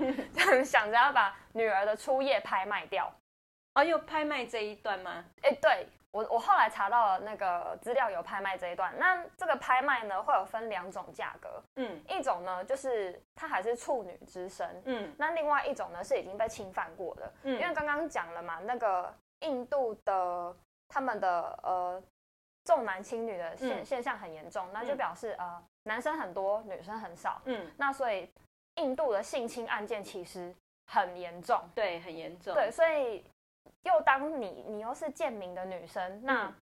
[0.65, 3.13] 想着要把女儿的初夜拍卖掉。
[3.75, 5.23] 哦，又拍卖这一段吗？
[5.43, 5.87] 哎，对。
[6.11, 20.55] 我我后来查到了那个资料有拍卖这一段，那这个拍卖呢会有分两种价格，嗯，一种呢就是她还是处女之身，嗯，那另外一种呢是已经被侵犯过的，嗯，因为刚刚讲了嘛，那个印度的
[20.87, 22.01] 他们的呃
[22.63, 28.27] 重男轻女的现现象很严重，那就表示呃男生很多，女生很少，嗯，那所以
[28.77, 30.55] 印度的性侵案件其实
[30.87, 33.23] 很严重，对，很严重，对，所以。
[33.83, 36.53] 又当你你又是贱民的女生，那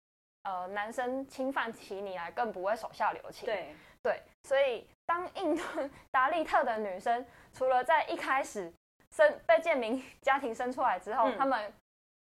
[0.44, 3.46] 呃男生侵犯起你来更不会手下留情。
[3.46, 5.64] 对对，所以当印度
[6.12, 8.72] 达利特的女生，除了在一开始
[9.12, 11.74] 生被贱民家庭生出来之后，他们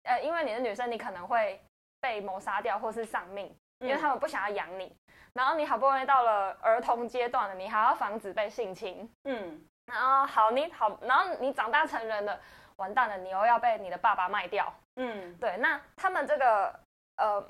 [0.04, 1.62] 呃因为你是女生，你可能会
[2.00, 4.96] 被谋杀掉或是丧命，因为他们不想要养你。
[5.34, 9.08] 然后你好不容易到了儿童阶段了，你还要防止被性侵。
[9.26, 12.40] 嗯，然后好你好，然后你长大成人了。
[12.80, 14.74] 完蛋了，你又要被你的爸爸卖掉。
[14.96, 16.80] 嗯，对，那他们这个
[17.18, 17.46] 呃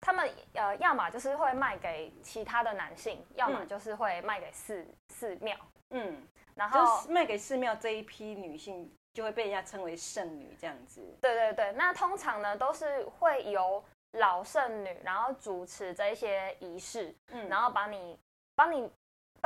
[0.00, 5.56] 他们呃，要么就是会卖给其他的男性，要么嗯就是会卖给寺寺庙，
[5.90, 6.22] 嗯，
[6.54, 11.02] 然就后是卖给寺庙这一批女性，就会被人家称为圣女这样子。
[11.20, 17.48] 对对对，那通常呢都是会由老圣女，然后主持这一些仪式，嗯。
[17.48, 18.18] 然后把你
[18.54, 18.90] 帮你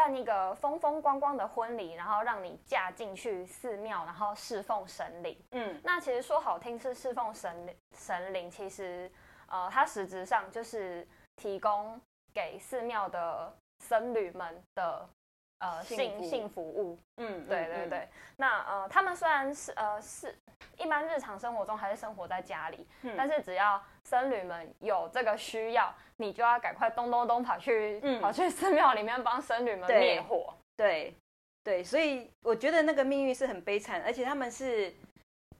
[0.02, 5.38] 办一个风风光光的婚礼，然后让你嫁进去寺庙，然后侍奉神灵。
[5.52, 9.08] 嗯那其实说好听是侍奉神灵神灵，其实
[9.46, 12.00] 呃，它实质上就是提供
[12.34, 15.08] 给寺庙的僧侣们的
[15.62, 16.98] 呃幸性福性服务。
[17.16, 20.34] 嗯，对对对，那呃，他们虽然是呃是
[20.76, 30.52] 一般日常生活中还是生活在家里，嗯但是只要僧侣们有这个需要，你就要赶快咚咚咚跑去、嗯跑去寺庙里面帮僧侣们灭火。
[30.76, 31.14] 对
[31.62, 34.92] 对，所以我觉得那个命运是很悲惨，而且他们是，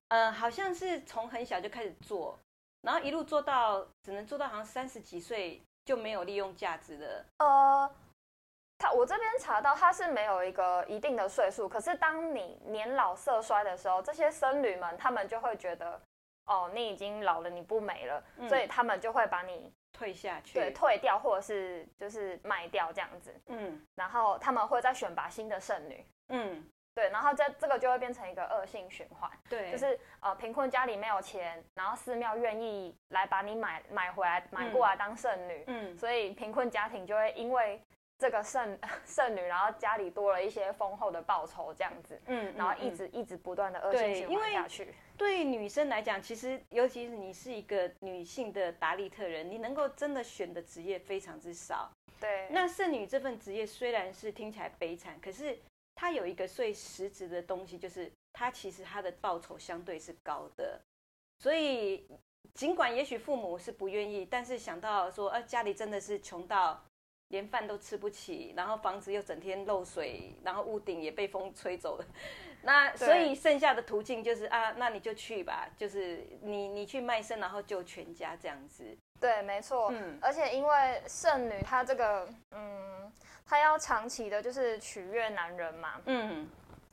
[0.08, 2.36] 呃，好像是从很小就开始做，
[2.80, 7.24] 然后一路做到只能做到好像三十几岁就没有利用价值了。
[7.38, 7.94] 呃，
[8.83, 16.01] 他我这边查到他是没有一个一定的岁数，可是当你年老色衰的时候，这些僧侣们他们就会觉得，
[16.47, 23.81] 哦，你已经老了，你不美了，嗯所以他们就会把你退下去，对退掉，或者是就是卖掉这样子，嗯。
[23.95, 26.05] 然后他们会再选拔新的剩女。
[26.31, 35.97] 嗯，对，然后这这个就会变成一个恶性循环，对，就是呃贫困家里没有钱，然后寺庙愿意来把你买买回来买过来当剩女，嗯。
[35.97, 37.81] 所以贫困家庭就会因为
[38.22, 44.94] 这个剩 剩女，然后家里多了一些丰厚的报酬这样子，嗯，然后一嗯直一直不断的恶性循对因为环下去。
[45.18, 51.90] 对女生来讲，其实尤其是你是一个女性的达利特人，你能够真的选的职业非常之少。
[52.20, 55.58] 对，那剩女这份职业虽然是听起来悲惨，可是
[55.96, 60.80] 它有一个最实质的东西，就是它其实它的报酬相对是高的。
[61.40, 62.06] 所以
[62.54, 66.80] 尽管也许父母是不愿意，但是想到说，呃，家里真的是穷到
[67.33, 72.05] 连饭都吃不起，然后房子又整天漏水，然后屋顶也被风吹走了。
[72.62, 78.85] 那所以剩下的途径就是啊，那你就去吧，就是你你去卖身，然后救全家这样子。
[79.18, 79.90] 对，没错。
[79.92, 83.11] 嗯而且因为圣女她这个，嗯，
[83.47, 86.49] 她要长期的就是取悦男人嘛，嗯，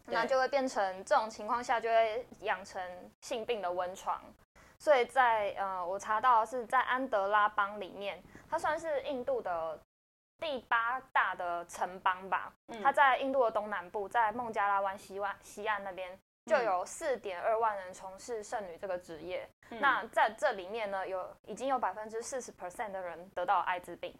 [0.05, 2.81] 对那就会变成这种情况下就会养成
[3.21, 4.23] 性病的温床。
[4.79, 9.77] 所以在呃，我查到是在安德拉邦里面，它算是印度的
[10.39, 12.53] 第八大的城邦吧。
[12.67, 19.47] 嗯它在印度的东南部，在孟加拉湾西湾西岸那边，就嗯有四点二万人从事剩女这个职业。
[19.69, 24.13] 嗯那在这里面呢，有已经有百分之四十 percent 的人得到艾滋病。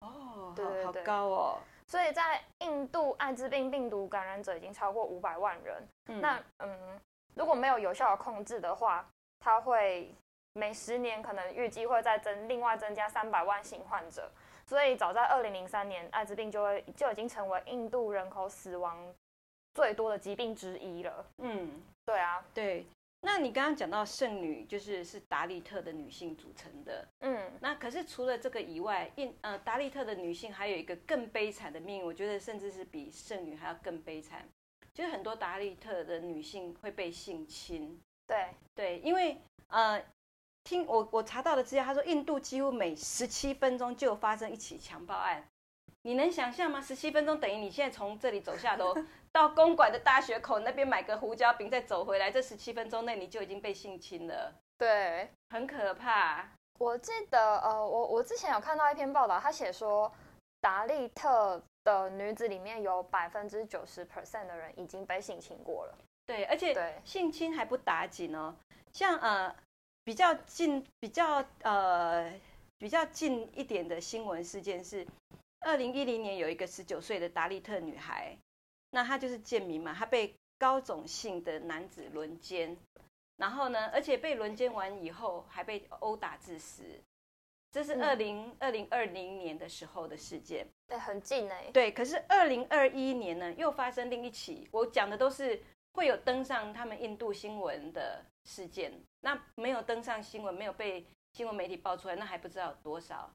[0.00, 1.58] 哦，好好对对对高哦。
[1.86, 5.88] 所以在印度，艾滋病病毒感染者已经超过五百万人。
[6.08, 7.00] 嗯那嗯，
[7.34, 10.12] 如果没有有效的控制的话，它会
[10.52, 14.30] 每十年可能预计会再增另外增加三百万新患者。
[14.66, 19.14] 所以早在二零零三年，艾滋病就会就已经成为印度人口死亡
[19.74, 21.24] 最多的疾病之一了。
[21.38, 22.86] 嗯，对啊，对。
[23.22, 27.08] 那你刚刚讲到剩女，就是是达利特的女性组成的。
[27.20, 34.46] 嗯，那可是除了这个以外，印呃达利特的女性还有一个更悲惨的命运，我觉得甚至是比剩女还要更悲惨。
[34.94, 39.36] 就是很多达利特的女性会被性侵，对，对，因为
[39.68, 40.02] 呃，
[40.66, 45.46] 听我我查到的资料，他说印度几乎每十七分钟就有发生一起强暴案。
[46.02, 46.80] 你能想象吗？
[46.80, 48.94] 十七分钟等于你现在从这里走下楼
[49.30, 56.48] 到公馆的大学口那边买个胡椒饼，再走回来，这十七分钟内你就已经被性侵了，对，很可怕。
[56.78, 60.12] 我记得，呃，我我之前有看到一篇报道，他写说，
[60.60, 65.94] 达利特的女子里面有百分之九十 percent 的人已经被性侵过了。
[66.26, 68.54] 对，而且对性侵还不打紧哦，
[68.92, 69.54] 像呃
[70.06, 72.32] 比较近、比较呃
[72.78, 75.04] 比较近一点的新闻事件是，
[75.58, 78.36] 二零一零年有一个十九岁的达利特女孩，
[78.90, 82.76] 那她就是贱民嘛，她被高种姓的男子轮奸，
[83.36, 86.84] 然后呢，而且被轮奸完以后还被殴打致死，
[87.72, 88.02] 这是嗯。
[88.04, 90.64] 二零二零二零年的时候的事件。
[90.86, 95.60] 对，很近哎、对，可是二零二一年呢，又发生另一起，我讲的都是
[95.94, 103.28] 会有登上他们印度新闻的事件，那没有登上新闻，没有被新闻媒体爆出来，那还不知道有多少。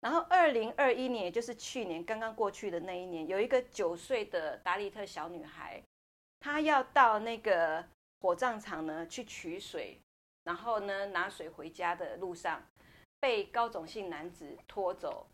[0.00, 5.82] 然后二零二一年，也就是去年刚刚过去的那一年，有一个九岁的达利特小女孩，
[6.40, 7.84] 她要到那个
[8.20, 10.00] 火葬场呢去取水，
[10.44, 12.64] 然后呢拿水回家的路上，
[13.20, 15.26] 被高种姓男子拖走，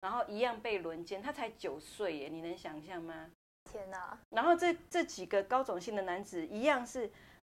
[0.00, 1.22] 然后一样被轮奸。
[1.22, 3.30] 她才九岁耶，你能想象吗？
[3.70, 7.10] 天哪，然后这这几个高种姓的男子一样是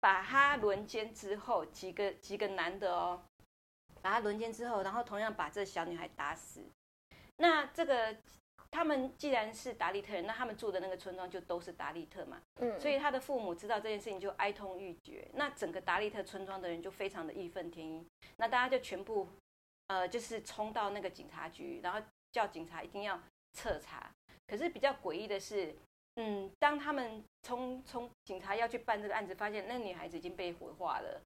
[0.00, 3.22] 把他轮奸之后，几个几个男的哦，
[4.00, 6.64] 把他轮奸之后，然后同样把这小女孩打死。
[7.36, 8.16] 那这个
[8.70, 15.28] 他们既然是达利特人，那他们住的那个村庄就都是达利特嘛，嗯，所以他的父母知道这件事情就哀痛欲绝。
[15.34, 19.28] 那整个达利特村庄的人就非常的义愤填膺，那大家就全部
[19.88, 23.20] 呃就是冲到那个警察局，然后叫警察一定要
[23.54, 24.10] 彻查。
[24.46, 25.74] 可是比较诡异的是，
[26.16, 31.20] 嗯，当他们从从警察要去办这个案子，发现那女孩子已经被火化了。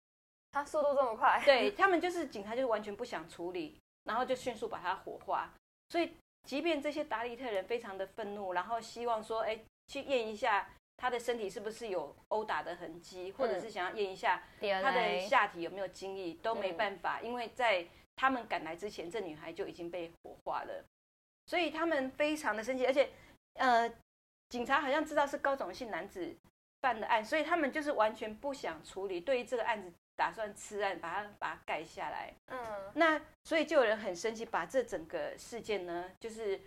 [0.53, 5.53] 他速度这么快，对 他们就是警察，就是完全不想处理，然后就迅速把她火化。
[5.89, 6.13] 所以，
[6.45, 20.85] 即便这些达利特人非常的愤怒，然后希望说，哎，去验一下他的身体是不是有殴打的痕迹，或者是想要验一下他的下体有没有精液，都没办法，因为在他们赶来之前，这女孩就已经被火化了。
[21.47, 23.11] 所以他们非常的生气，而且，
[23.55, 23.93] 呃，
[24.49, 26.37] 警察好像知道是高种姓男子
[26.81, 29.93] 犯的案，所以他们就是完全不想处理，对于这个案子。
[30.17, 32.33] 打算吃案，把它把它盖下来。
[32.47, 36.61] 嗯，那所以就有人很生气，把这整个事件呢，就是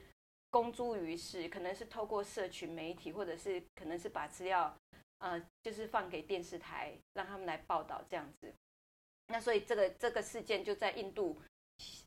[0.50, 4.78] 公诸于世，可能是透过社群媒体，或者是可能是把资料，
[5.20, 8.54] 呃，就是放给电视台，让他们来报道这样子。
[9.28, 11.42] 那所以这个这个事件就在印度，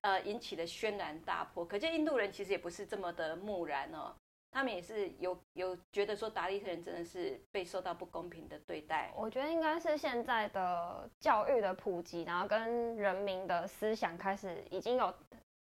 [0.03, 1.65] 呃，引起了轩然大波。
[1.65, 4.15] 可见印度人其实也不是这么的木然哦。
[4.53, 9.13] 他们也是有有觉得说达利特人真的是被受到不公平的对待。
[9.17, 15.15] 我觉得应该是现在的教育的普及，然后跟人民的思想开始已经有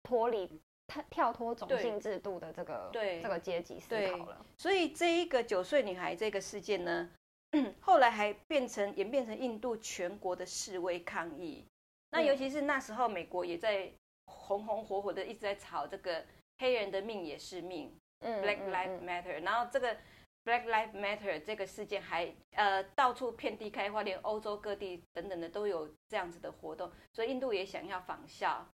[0.04, 0.48] 脱离
[0.86, 4.46] 跳跳脱种姓制度的这个对这个阶级思考了。
[4.56, 7.10] 所以这一个九岁女孩这个事件呢，
[7.80, 11.64] 后来还变成演变成印度全国的示威抗议。
[12.10, 13.90] 那尤其是那时候美国也在
[14.26, 16.24] 红红火火的一直在吵这个
[16.58, 17.92] 黑人的命也是命。
[18.20, 19.96] Black Lives Matter，然后这个
[20.44, 28.66] Black Lives Matter 这个事件还呃到处遍地开花，连欧洲各地等等的都有这样子的活动，所以印度也想要仿效，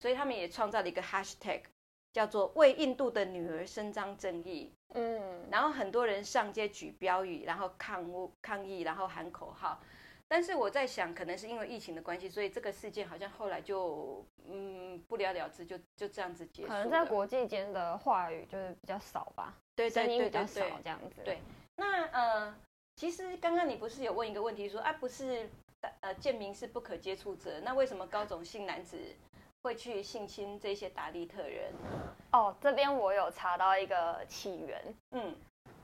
[0.00, 1.62] 所以他们也创造了一个 Hashtag，
[2.12, 4.72] 叫做为印度的女儿伸张正义。
[4.94, 8.04] 嗯，然后很多人上街举标语，然后抗
[8.42, 9.80] 抗议，然后喊口号。
[10.32, 16.68] 但是我在想，可能是因为疫情的关系，所以这个事件好像后来就嗯不了了之，就就这样子结束。
[16.68, 21.20] 可能在国际间的话语就是比较少吧，对声音比较少这样子。
[21.22, 21.38] 对，
[21.76, 22.54] 那呃，
[22.96, 25.50] 其实刚刚你不是有问一个问题说啊，不是
[26.00, 28.96] 呃建明是不可接触者，那为什么高种姓男子
[29.62, 31.70] 会去性侵这些达利特人？
[32.32, 35.36] 哦，这边我有查到一个起源，嗯，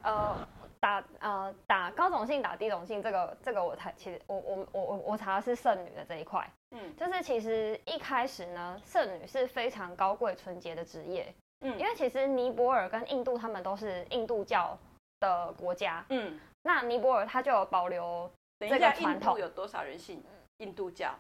[0.03, 0.49] 呃。
[0.81, 14.79] 打呃打高种姓打低种姓，这个这个我才其实我我我我我查的是剩女的这一块，嗯，就是其实一开始呢，剩女是非常高贵纯洁的职业，嗯，因为其实尼泊尔跟印度他们都是印度教
[15.21, 19.39] 的国家，嗯，那尼泊尔它就有保留这个传统。
[19.39, 20.23] 有多少人信
[20.59, 21.15] 印度教？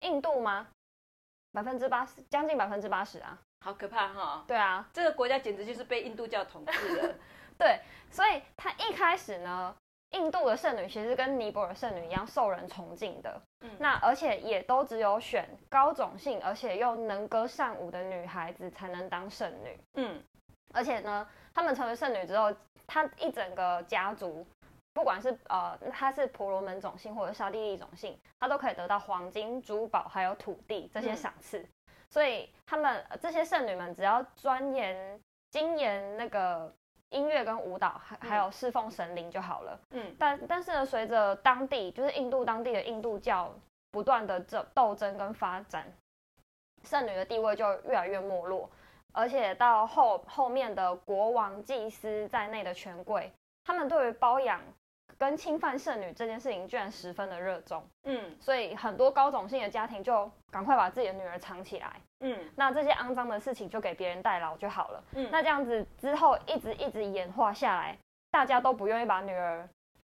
[0.00, 0.68] 印度吗？
[1.52, 4.44] 百分之八十，将近百分之八十啊，好可怕哈！
[4.46, 7.14] 对啊，这个国家简直就是被印度教统治了。
[7.58, 9.74] 对，所以他一开始呢，
[10.10, 13.40] 印度的圣女其实跟尼泊尔圣女一样受人崇敬的。
[13.60, 19.78] 嗯，那而且也都只有选高种姓，而且又能歌善舞的女孩子才能当圣女。
[19.94, 20.22] 嗯，
[20.74, 22.54] 而且呢，他们成为圣女之后，
[22.86, 24.46] 她一整个家族，
[24.92, 31.66] 不管是呃，她是婆罗门种姓或者沙地利种姓，她都可以得到黄金、珠宝还有土地这些赏赐。
[32.10, 35.18] 所以他们这些圣女们只要钻研、
[35.50, 36.72] 精研那个。
[37.10, 39.80] 音乐跟舞蹈，还还有侍奉神灵就好了。
[39.90, 43.52] 嗯，但但是呢，随着当地就是印度当地的印度教
[43.90, 45.86] 不断的这斗争跟发展，
[46.82, 48.68] 圣女的地位就越来越没落，
[49.12, 53.32] 而且到后后面的国王、祭司在内的权贵，
[53.64, 54.60] 他们对于包养。
[55.18, 67.96] 跟侵犯圣女这件事情居然十分的热衷，嗯，所以很多高种姓的家庭就赶快把自己的女儿藏起来，嗯，那这些肮脏的事情就给别人代劳就好了，嗯，那这样子之后一直一直演化下来，
[68.30, 69.66] 大家都不愿意把女儿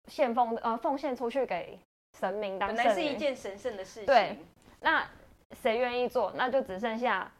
[0.07, 1.79] 献奉呃奉献出去给
[2.17, 4.37] 神明当，本来是一件神圣的事情，对，
[4.81, 5.07] 那
[5.61, 6.31] 谁愿意做？
[6.35, 7.31] 那就只剩下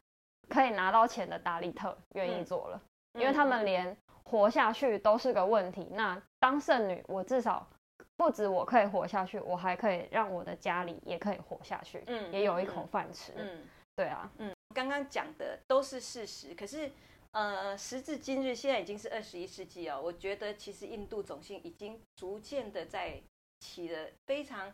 [0.48, 2.82] 可以拿到钱的达利特愿意做了，
[3.20, 3.96] 因为他们连。
[4.30, 5.88] 活下去都是个问题。
[5.92, 7.68] 那当剩女，我至少
[8.16, 13.34] 不止我可以活下去，我还可以让我的家里也可以活下去，嗯，也有一口饭吃。
[13.36, 13.66] 嗯，
[13.96, 16.54] 对啊，嗯，刚刚讲的都是事实。
[16.54, 16.92] 可是，
[17.32, 20.00] 呃，时至今日，现在已经是二十一世纪哦。
[20.00, 23.20] 我觉得其实印度种姓已经逐渐的在
[23.60, 24.72] 起了非常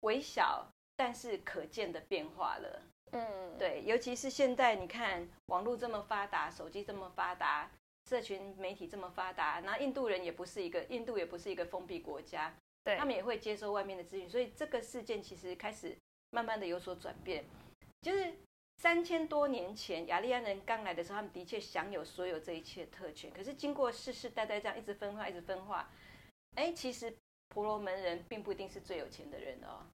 [0.00, 0.66] 微小
[0.96, 2.82] 但是可见的变化了。
[3.12, 7.70] 嗯，对，尤其是现在你看网络这么发达，手机这么发达。
[8.10, 12.52] 社群媒体这么发达，然后印度人也不是一个印度也不是一个封闭国家，
[12.82, 15.96] 对他们也会接收外面的资讯，所以这个事件其实开始
[16.30, 17.44] 慢慢的有所转变。
[18.02, 18.34] 就是
[18.78, 23.30] 三千多年前雅利安人刚来的时候，他们的确享有所有这一切特权。
[23.30, 25.88] 可是经过世世代代这样一直分化，一直分化，
[26.56, 27.16] 哎，其实
[27.50, 29.86] 婆罗门人并不一定是最有钱的人哦。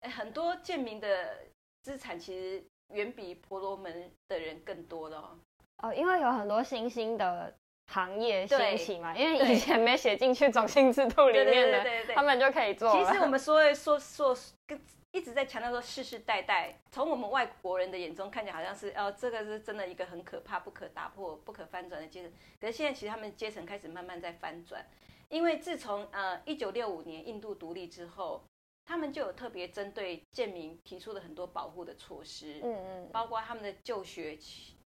[0.00, 1.44] 哎，很多贱民的
[1.82, 5.38] 资产其实远比婆罗门的人更多的哦。
[5.82, 7.54] 哦，因为有很多新兴的。
[7.92, 11.72] 行业兴起嘛，因为以前没写进去种姓制度里面
[12.06, 12.92] 的，他们就可以做。
[12.92, 14.32] 其实我们说说说
[14.64, 22.32] 跟一直在强调说世世代代，从我们外国人的眼中看起来好像是哦，这个是真的一个很可怕、不可打破、不可翻转的阶层。
[22.60, 24.86] 可是现在其实他们阶层开始慢慢在翻转，
[25.28, 28.44] 因为自从呃一九六五年印度独立之后，
[28.86, 34.38] 他们就有特别针对贱民提出了很多保护的措施，嗯嗯，包括他们的就学、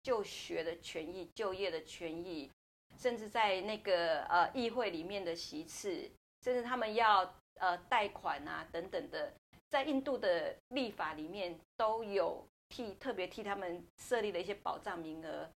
[0.03, 2.49] 就学的权益、就业的权益。
[2.97, 6.09] 甚至在那个呃议会里面的席次，
[6.43, 9.31] 甚至他们要呃贷款啊等等的，
[9.69, 15.49] 在印度的立法里面都有替特别替他们设立了一些保障名额，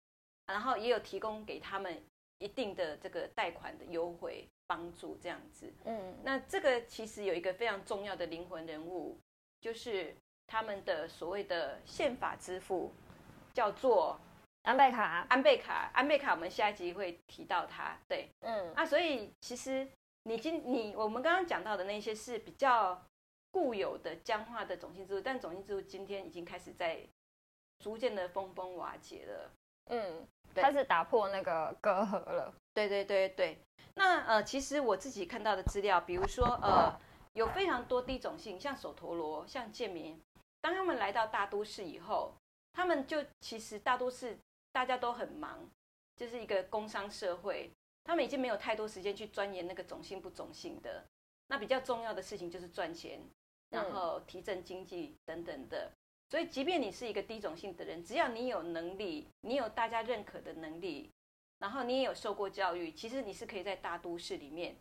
[0.46, 2.00] 然后也有提供给他们
[2.38, 5.72] 一定的这个贷款的优惠帮助这样子。
[5.84, 9.18] 嗯，那这个其实有一个非常重要的灵魂人物，
[9.60, 10.14] 就是
[10.46, 12.92] 他们的所谓的宪法之父，
[13.52, 14.20] 叫做。
[14.62, 17.98] 安贝卡，安贝卡，安贝卡，我们下一集会提到他。
[18.08, 19.86] 对，嗯，啊，所以其实
[20.22, 23.02] 你今你我们刚刚讲到的那些是比较
[23.50, 27.00] 固有的僵化的种姓制度，但种姓制度今天已经开始在
[27.80, 29.50] 逐渐的崩崩瓦解了。
[29.90, 32.54] 嗯，开始打破那个隔阂了。
[32.72, 33.58] 对对对对。
[33.96, 36.96] 那呃，其实我自己看到的资料，比如说呃，
[37.32, 40.22] 有非常多低种姓，像手陀螺，像贱民，
[40.60, 42.32] 当他们来到大都市以后，
[42.72, 44.38] 他们就其实大都市。
[44.72, 45.70] 大家都很忙，
[46.16, 47.70] 就是一个工商社会，
[48.02, 51.04] 他们已经没有太多时间去钻研那个种姓不种姓的。
[51.48, 53.20] 那比较重要的事情就是赚钱，
[53.68, 55.92] 然后提振经济等等的。
[56.30, 61.10] 所以，即便你是一个低种姓的人，只要你有能力，你有大家认可的能力，
[61.58, 64.74] 然后你也有受过教育，其实你是可以在大都市里面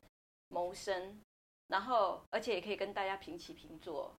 [0.47, 1.21] 谋生，
[1.67, 4.15] 然后而且也可以跟大家平起平坐。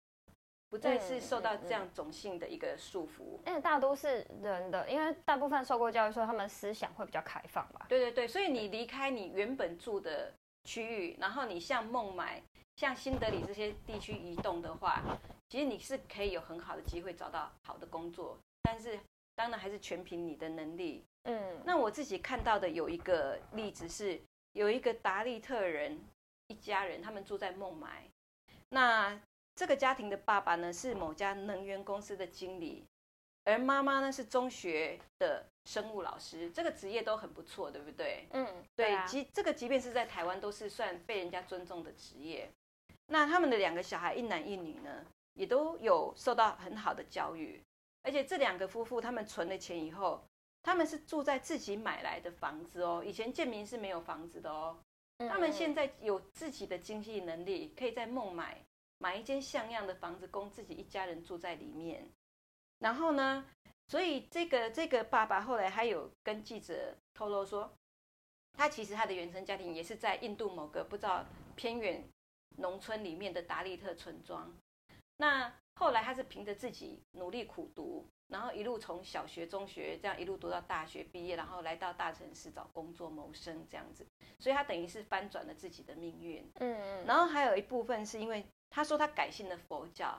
[0.72, 7.86] 不再是受到这样种性的一个束缚，因为大都市人的，因为大部分受过教育，说他们思想会比较开放吧。
[7.90, 12.42] 对对对，所以你离开你原本住的区域，然后你向孟买、
[12.78, 15.04] 像新德里这些地区移动的话，
[15.50, 18.98] 其实你是可以有很好的机会找到好的工作，但是
[19.36, 21.04] 当然还是全凭你的能力。
[21.24, 24.18] 嗯，那我自己看到的有一个例子是，
[24.54, 26.00] 有一个达利特人
[26.48, 28.08] 一家人，他们住在孟买，
[28.70, 29.20] 那。
[29.62, 32.84] 这个家庭的爸爸呢是某家能源公司的经理，
[33.44, 38.26] 而妈妈呢是中学的生物老师，这个职业都很不错，对不对？
[38.32, 42.50] 嗯，对，即这个即便是在台湾都是算被人家尊重的职业。
[43.06, 45.06] 那他们的两个小孩一男一女呢，
[45.36, 47.62] 也都有受到很好的教育，
[48.02, 50.24] 而且这两个夫妇他们存了钱以后，
[50.64, 54.76] 他们是住在自己买来的房子哦，以前建民是没有房子的哦，
[55.30, 58.58] 他们现在有自己的经济能力，可以在孟买。
[59.02, 62.08] 买一间像样的房子供自己一家人住在里面，
[62.78, 63.44] 然后呢，
[63.88, 67.74] 所以这个这个爸爸后来还有跟记者透露说，
[68.54, 71.26] 他其实他的原生家庭也是在印度某个不知道
[71.56, 72.08] 偏远
[72.58, 74.54] 农村里面的达利特村庄。
[75.18, 84.06] 那后来他是凭着自己努力苦读，然后一路从小学、中学这样一路读到大学毕业，然后来到大城市找工作谋生这样子，
[84.38, 86.48] 所以他等于是翻转了自己的命运。
[86.60, 88.46] 嗯嗯，然后还有一部分是因为。
[88.72, 90.18] 他说他改信了佛教，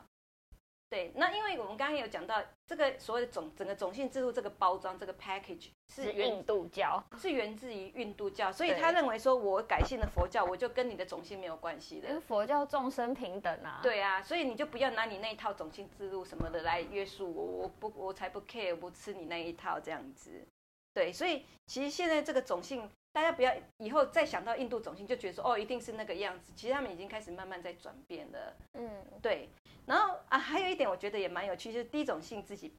[0.91, 13.81] 对，那因为我们刚刚有讲到这个所谓的种整个种姓制度这个包装这个 package 是印度教，是源自于印度教，所以他认为说我改信了佛教，我就跟你的种姓没有关系的，因为佛教众生平等啊。
[13.83, 20.47] 对啊，所以你就不要拿你那一套种姓制度什么的来约束我，我不我才不 care，不吃你那一套这样子。
[20.93, 22.91] 对，所以其实现在这个种姓。
[23.13, 28.57] 大家不要以后再想到印度种姓就觉得说哦一定是那个样子，其实他们已经开始慢慢在转变了。
[28.75, 28.91] 嗯，
[29.21, 29.51] 对。
[29.87, 32.75] 然后啊，还有一点我觉得也蛮有趣，就是低种姓自己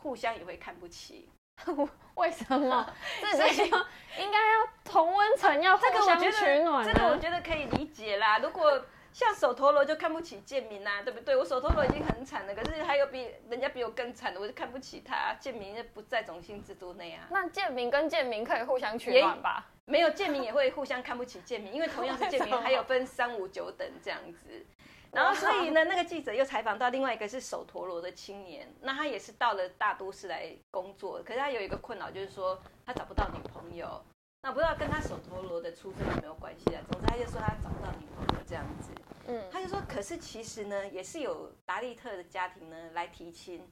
[0.00, 1.28] 互相也会看不起。
[2.16, 2.94] 为什么？
[3.20, 3.86] 这是说
[4.18, 6.84] 应该要同温层要互相取暖。
[6.84, 8.38] 这个我觉得可以理解啦。
[8.38, 8.82] 如果
[9.12, 11.36] 像手陀螺就看不起贱民呐，对不对？
[11.36, 15.34] 我手陀螺已经很惨了，可是还有比人家比我更惨的，我就看不起他。
[15.40, 17.26] 贱民不在种姓制度内啊。
[17.30, 19.66] 那贱民跟贱民可以互相取暖吧？
[19.86, 24.64] 没有贱民也会互相看不起贱民，因为同样是贱民， 还有分三五九等这样子。
[25.12, 32.56] 然后所以呢，那个记者又采访到另外一个是手陀螺的青年，那他也是到了大都市来工作，可是他有一个困扰，就是说
[32.86, 34.00] 他找不到女朋友。
[34.42, 36.80] 那不知道跟他手陀螺的出身有没有关系啊？
[36.90, 38.92] 总之他就说他找不到女朋友这样子。
[39.30, 43.64] 嗯，他就说，可是其实呢，也是有达利特的家庭呢来提亲，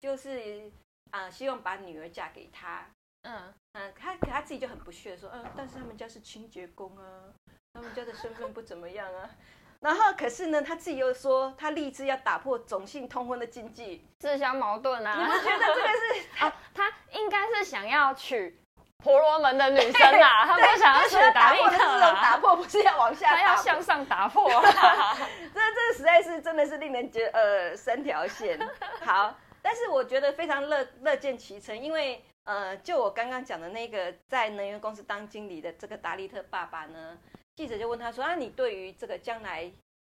[0.00, 0.68] 就是
[1.12, 2.84] 啊、希望把女儿嫁给他。
[3.22, 7.32] 嗯，嗯，他可他自己就很不屑说，嗯，但是他们家是清洁工啊，
[7.72, 9.30] 他们家的身份不怎么样啊。
[9.80, 15.38] 然后可是呢，他自己又说他立志要打破种姓通婚的禁忌，自相矛盾啊你啊。
[15.38, 18.58] 不觉得这个是 啊，他应该是想要娶
[18.98, 23.56] 婆罗门的女生啊， 她们想要娶他达利特打破这种打，破，不是要往下他要。
[23.56, 25.16] 向上打破啦。
[25.54, 28.58] 这这实在是真的是令人觉呃三条线。
[29.02, 37.18] 好，但是我觉得非常乐乐见其成，因为呃，就我刚刚讲的那个在能源公司当经理的这个达利特爸爸呢，
[37.54, 39.70] 记者就问他说啊，你对于这个将来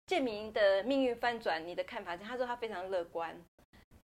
[0.07, 2.23] 建民的命运翻转，你的看法是？
[2.23, 3.39] 他说他非常乐观。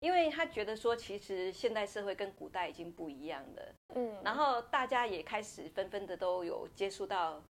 [0.05, 7.41] 因为他觉得说，其实现代社会跟古代已经不一样了，嗯，然后大家也开始纷纷的都有接触到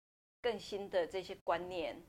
[0.41, 2.01] 更新的这些观念，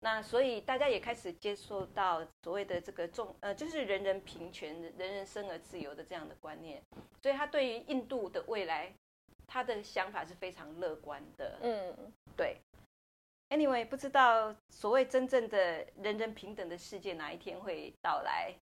[0.00, 6.82] 那所以大家也开始接受到所谓的这个重呃，就是人人平权、人人生而自由的这样的观念，
[7.20, 8.90] 所以他对于印度的未来，
[9.46, 11.58] 他的想法是非常乐观的。
[11.60, 11.94] 嗯，
[12.34, 12.56] 对
[13.50, 18.54] ，anyway，不知道所谓真正的人人平等的世界哪一天会到来。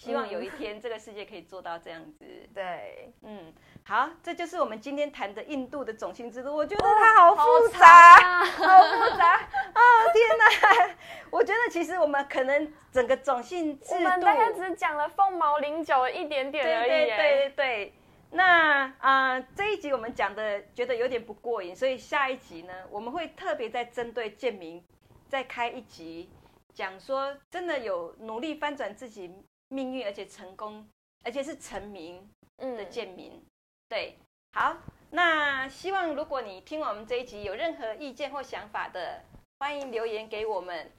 [0.00, 2.24] 希望有一天这个世界可以做到这样子。
[2.54, 3.52] 对，嗯，
[3.84, 6.56] 好，这就是我们今天谈的印度的种姓制度。
[6.56, 9.36] 我觉得它好复长杂，啊 好复杂
[9.74, 9.80] 哦！
[10.14, 10.96] 天哪，
[11.30, 17.16] 我觉得其实我们可能整个种姓制我度，们大概只讲了凤毛麟角一点点而已对对耶。
[17.16, 17.94] 对对对。
[18.30, 24.82] 那啊、呃这一集我们讲的觉得有点不过瘾，所以下一集呢，我们会特别在针对建民
[25.28, 26.30] 再开一集，
[26.72, 29.34] 讲说真的有努力翻转自己
[29.70, 30.86] 命运，而且成功，
[31.24, 32.18] 而且是成名
[32.58, 33.42] 的嗯，建民。
[33.88, 34.16] 对，
[34.52, 34.76] 好，
[35.10, 39.24] 那希望如果你听我们这一集有任何意见或想法的，
[39.58, 40.90] 欢迎留言给我们。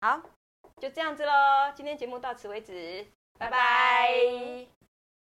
[0.00, 0.22] 好，
[0.80, 3.04] 就这样子喽，今天节目到此为止，
[3.38, 4.83] 拜拜拜拜